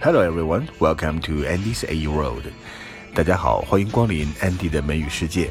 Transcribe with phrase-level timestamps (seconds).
[0.00, 2.44] Hello everyone, welcome to Andy's A World.
[3.14, 5.50] 大家好，欢迎光临 Andy 的美语世界。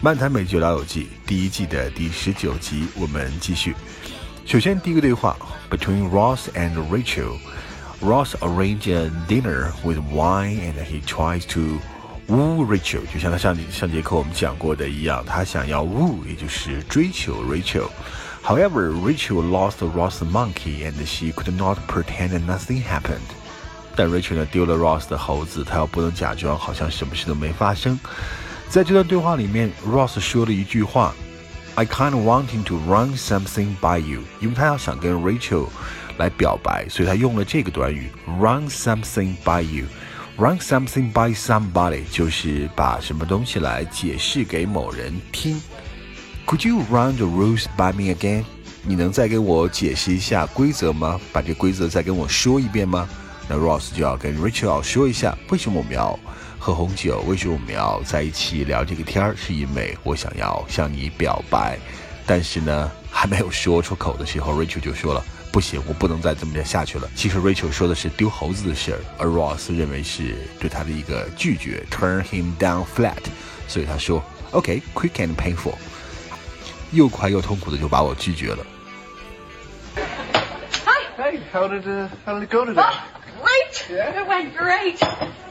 [0.00, 3.74] 漫谈美剧老友记第一季的第十九集，我们继续。
[4.44, 5.36] 首先，第一个对话，
[5.70, 11.80] Between Ross and Rachel。Ross arranged a dinner with wine and he tries to
[12.28, 22.82] woo Rachel，就像他上上节课我们讲过的一样，他想要 woo，也就是追求 Rachel。However, Rachel lost Ross the monkey and she could not pretend nothing
[22.82, 23.18] happened.
[23.95, 27.99] 但 Rachel 呢丢了 Ross 的猴子，她又不能假装好像什么事都没发生。
[28.69, 31.13] 在这段对话里面，Ross 说了一句话
[31.75, 35.67] ：“I kind of wanting to run something by you。”因为他要想跟 Rachel
[36.17, 39.85] 来表白，所以他用了这个短语 “run something by you”。
[40.35, 45.61] Run something by somebody 就是把什么东西来解释给某人听。
[46.47, 48.43] Could you run the rules by me again？
[48.81, 51.21] 你能再给我解释一下规则吗？
[51.31, 53.07] 把这规则再跟我说一遍吗？
[53.47, 56.17] 那 Ross 就要跟 Rachel 说一下，为什么我们要
[56.57, 57.21] 喝红酒？
[57.27, 59.35] 为什么我们要在一起聊这个天儿？
[59.35, 61.77] 是因为我想要向你表白。
[62.25, 73.23] 但是呢，还没有说出口的时候，Rachel 就说了：“不行，我不能再这么下去了。”其实 Rachel 说的是丢猴子的事儿，而 Ross 认为是对他的一个拒绝，turn him down flat。
[73.67, 75.75] 所以他说：“OK，quick and painful。”
[76.93, 78.65] 又快又痛苦的就把我拒绝了。
[79.95, 81.19] Hi.
[81.19, 82.81] Hey, how did uh, how did it go today?
[83.73, 83.89] Great.
[83.89, 84.21] Yeah?
[84.21, 85.01] It went great.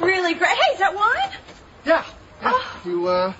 [0.00, 0.50] Really great.
[0.50, 1.36] Hey, is that wine?
[1.84, 2.04] Yeah.
[2.42, 2.52] yeah.
[2.54, 2.80] Oh.
[2.84, 3.32] You uh,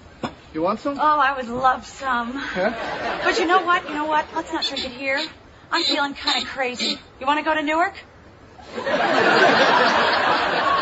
[0.53, 0.99] you want some?
[0.99, 2.33] Oh, I would love some.
[2.57, 3.21] Yeah.
[3.25, 3.89] But you know what?
[3.89, 4.27] You know what?
[4.35, 5.25] Let's not drink it here.
[5.71, 6.99] I'm feeling kind of crazy.
[7.21, 7.95] You want to go to Newark?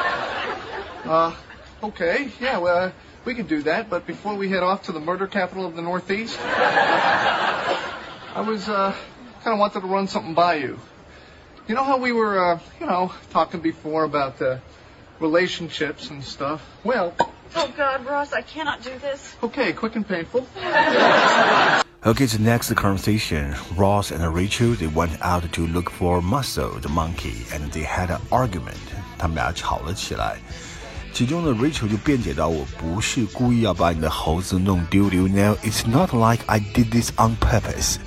[1.11, 1.34] Uh,
[1.83, 2.28] okay.
[2.41, 2.59] Yeah.
[2.59, 2.93] Well, uh,
[3.25, 3.91] we could do that.
[3.91, 8.95] But before we head off to the murder capital of the Northeast, I was uh,
[9.43, 10.78] kind of wanted to run something by you.
[11.71, 14.59] You know how we were, uh, you know, talking before about uh,
[15.21, 16.61] relationships and stuff?
[16.83, 17.15] Well.
[17.55, 19.37] Oh, God, Ross, I cannot do this.
[19.41, 20.49] Okay, quick and painful.
[22.06, 23.55] okay, so next the conversation.
[23.77, 28.11] Ross and Rachel, they went out to look for Marcel, the monkey, and they had
[28.11, 28.83] an argument.
[29.17, 30.39] 他们俩吵了起来。
[31.12, 35.28] 其中呢，Rachel 就辩解到：“我不是故意要把你的猴子弄丢丢。
[35.28, 37.99] Now it's not like I did this on purpose.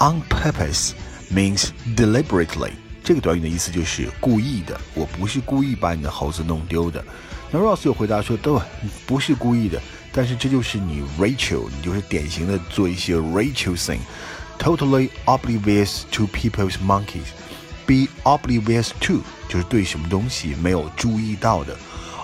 [0.00, 0.94] On purpose
[1.30, 2.81] means deliberately.
[3.04, 7.04] 这个短语的意思就是故意的，我不是故意把你的猴子弄丢的。
[7.50, 8.58] 那 Ross 又回答说：“对，
[9.06, 9.80] 不是故意的，
[10.12, 17.26] 但是这就是你 Rachel，你就是典型的做一些 Rachel thing，totally oblivious to people's monkeys。
[17.84, 21.76] Be oblivious to 就是对什么东西没有注意到的。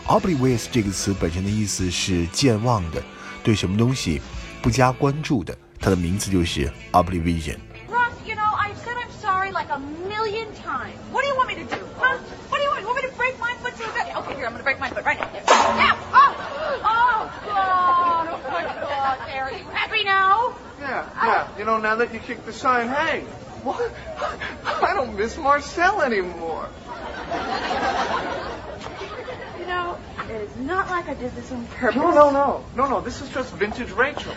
[0.07, 3.03] Oblivious 这个词本身的意思是健忘的，
[3.43, 4.23] 对什么东西
[4.63, 7.57] 不加关注的，它的名字就是 oblivion。”
[9.53, 10.97] Like a million times.
[11.11, 11.85] What do you want me to do?
[11.97, 12.19] Huh?
[12.19, 12.81] What do you want?
[12.81, 14.17] You want me to break my foot so bad?
[14.17, 15.27] Okay, here, I'm gonna break my foot right now.
[15.27, 15.97] Ow!
[16.13, 16.35] Oh!
[16.85, 18.29] Oh, God!
[18.31, 19.45] Oh, my God, there.
[19.45, 20.55] Are you happy now?
[20.81, 21.59] Yeah, yeah.
[21.59, 23.21] You know, now that you kicked the sign, hey,
[23.65, 23.93] what?
[24.65, 26.69] I don't miss Marcel anymore.
[29.59, 29.99] You know,
[30.31, 31.97] it is not like I did this on purpose.
[31.97, 32.65] No, no, no.
[32.77, 33.01] No, no.
[33.01, 34.33] This is just vintage Rachel.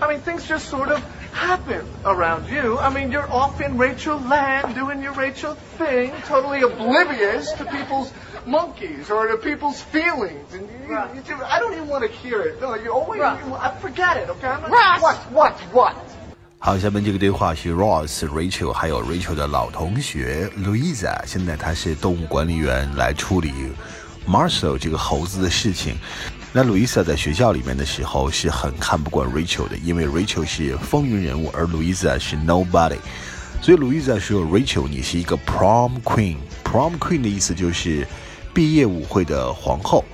[0.00, 1.02] I mean, things just sort of
[1.32, 2.78] happen around you.
[2.78, 8.12] I mean, you're off in Rachel land doing your Rachel thing, totally oblivious to people's
[8.46, 10.52] monkeys or to people's feelings.
[10.52, 12.60] And you, you, you, I don't even want to hear it.
[12.60, 14.28] No, you always you, I forget it.
[14.28, 15.00] Okay, I'm not, Ross.
[15.02, 15.96] what, what, what?
[16.62, 23.52] 好，下面这个对话是 Ross、Rachel 还有 Rachel 的老同学 Louisa，现在她是动物管理员来处理
[24.28, 25.96] Marcel 这个猴子的事情。
[26.52, 32.98] 那 Louisa 在学校里面的时候是很看不惯 Rachel 的，因为 Rachel 是风云人物，而 Louisa 是 nobody。
[33.62, 36.36] 所以 Louisa 说：“Rachel，你是一个 prom queen。
[36.64, 38.04] prom queen 的意思就是
[38.52, 40.04] 毕业舞会的皇后。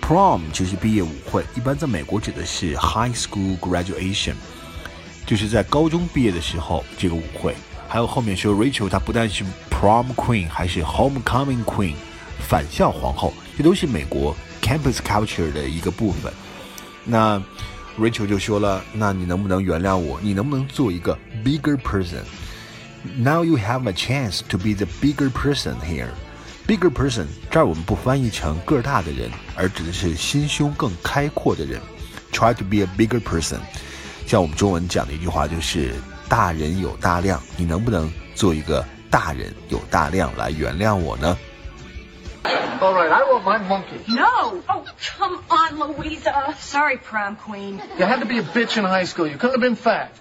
[0.00, 4.34] prom 就是毕业舞会，一般在美国指的是 high school graduation。”
[5.26, 7.54] 就是在高中毕业的时候这个舞会。
[7.88, 11.94] 还有后面说 Rachel 她不但是 prom queen，还是 homecoming queen，
[12.48, 14.36] 返校皇后，这都是美国
[14.68, 16.30] campus culture 的一个部分。
[17.04, 17.42] 那
[17.98, 20.20] Rachel 就说了，那你能不能原谅我？
[20.20, 26.10] 你能不能做一个 bigger person？Now you have a chance to be the bigger person here.
[26.66, 31.80] Bigger person 这儿我们不翻译成个大的人，而指的是心胸更开阔的人。
[32.30, 33.60] Try to be a bigger person。
[34.26, 35.94] 像我们中文讲的一句话就是
[36.28, 41.38] “大人有大量”，你能不能做一个大人有大量来原谅我呢？
[42.80, 44.00] All right, I want my monkey.
[44.08, 44.62] No!
[44.68, 44.86] Oh,
[45.16, 46.54] come on, Louisa.
[46.58, 47.82] Sorry, prom queen.
[47.98, 49.26] You had to be a bitch in high school.
[49.26, 50.12] You couldn't have been fat.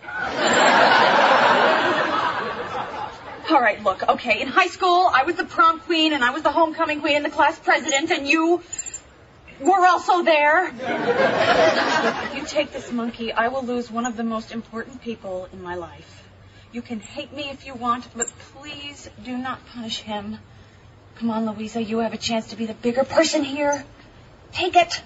[3.51, 4.41] All right, look, okay.
[4.41, 7.25] In high school, I was the prom queen and I was the homecoming queen and
[7.25, 8.63] the class president, and you
[9.59, 10.67] were also there.
[10.67, 15.61] if you take this monkey, I will lose one of the most important people in
[15.61, 16.23] my life.
[16.71, 20.39] You can hate me if you want, but please do not punish him.
[21.18, 23.84] Come on, Louisa, you have a chance to be the bigger person here.
[24.52, 25.02] Take it.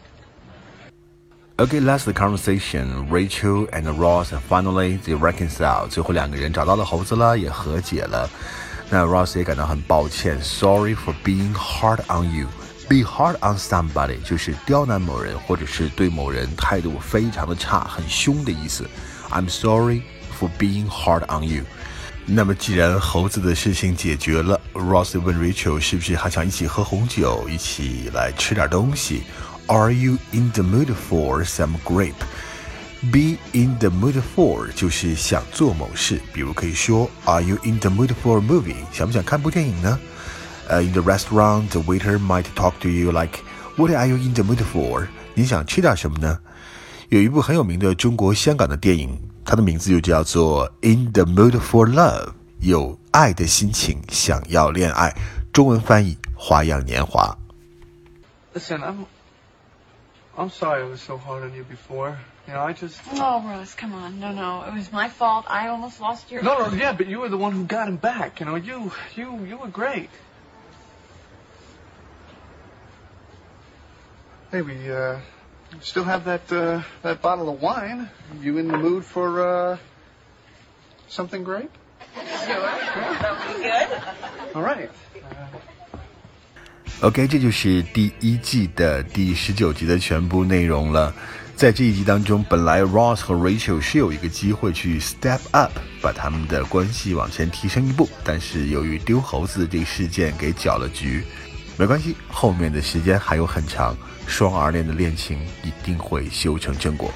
[1.58, 3.08] Okay, last the conversation.
[3.10, 5.88] Rachel and Ross finally they reconcile.
[5.88, 8.28] 最后两个人找到了猴子了，也和解了。
[8.90, 12.46] 那 Ross 也感到很抱歉，Sorry for being hard on you.
[12.88, 18.88] Be hard on somebody 就是刁难某人，或者是对某人态度非常的差、很凶的意思。
[19.30, 20.02] I'm sorry
[20.38, 21.64] for being hard on you.
[22.25, 29.23] 那么既然猴子的事情解决了，Ross 问 Rachel 是不是还想一起喝红酒，一起来吃点东西
[29.67, 32.13] ？Are you in the mood for some grape?
[33.11, 38.75] Be in the mood for 就是想做某事，比如可以说 Are you in the mood for a movie？
[38.93, 39.99] 想不想看部电影呢？
[40.67, 43.39] 呃、uh,，In the restaurant, the waiter might talk to you like
[43.75, 45.07] What are you in the mood for？
[45.33, 46.39] 你想吃点什么呢？
[47.09, 49.19] 有一部很有名的中国香港的电影，
[49.51, 52.27] 它的名字就叫做《In the Mood for Love》，
[52.61, 55.13] 有爱的心情，想要恋爱。
[55.51, 57.37] 中文翻译《花样年华》。
[58.57, 59.07] Listen, I'm
[60.37, 62.15] I'm sorry I was so hard on you before.
[62.47, 64.21] You know, I just Oh, Ross, come on.
[64.21, 64.63] No, no.
[64.69, 65.43] It was my fault.
[65.49, 67.97] I almost lost your No, no, yeah, but you were the one who got him
[67.97, 68.39] back.
[68.39, 70.09] You know, you you you were great.
[74.53, 75.17] Maybe uh
[75.80, 78.08] still have that uh, that bottle of wine.
[78.40, 79.78] You in the mood for uh,
[81.08, 81.70] something great?
[82.14, 82.60] Sure.
[83.20, 83.88] That would be good.
[84.54, 84.88] All right.
[87.02, 91.14] OK，这就是第一季的第十九集的全部内容了。
[91.54, 95.72] 在这一集当中，本来 Ross 和 Rachel 是有一个机会去 step up，
[96.02, 101.24] 把他们的关系往前提升一步，但是由于丢猴子这个事件给搅了局。
[101.77, 103.97] 没关系，后面的时间还有很长，
[104.27, 107.11] 双儿恋的恋情一定会修成正果。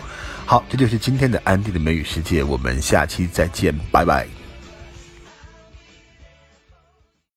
[0.46, 4.44] 好，这就是今天的安迪的美语世界，我们下期再见，拜拜。